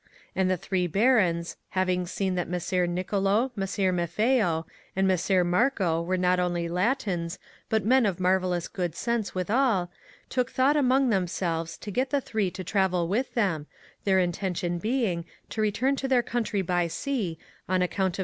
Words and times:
And 0.35 0.49
the 0.49 0.57
three 0.57 0.87
Barons, 0.87 1.57
having 1.77 2.07
seen 2.07 2.33
that 2.33 2.49
Messer 2.49 2.87
Nicolo, 2.87 3.51
Messer 3.55 3.93
Maffeo, 3.93 4.65
and 4.95 5.07
Messer 5.07 5.43
Marco 5.43 6.01
were 6.01 6.17
not 6.17 6.39
only 6.39 6.67
Latins, 6.67 7.37
but 7.69 7.85
men 7.85 8.07
of 8.07 8.19
marvellous 8.19 8.67
good 8.67 8.95
sense 8.95 9.35
withal, 9.35 9.91
took 10.27 10.51
thouuht 10.51 10.75
amoncr 10.75 11.11
themselves 11.11 11.77
to 11.77 11.91
get 11.91 12.09
the 12.09 12.19
three 12.19 12.49
to 12.49 12.63
travel 12.63 13.07
with 13.07 13.35
them, 13.35 13.67
their 14.03 14.17
intention 14.17 14.79
being 14.79 15.23
to 15.51 15.61
return 15.61 15.95
to 15.97 16.07
their 16.07 16.23
country 16.23 16.63
by 16.63 16.87
sea, 16.87 17.37
on 17.69 17.83
account 17.83 18.13
of 18.15 18.15
the 18.15 18.17
CiiAi>. 18.17 18.19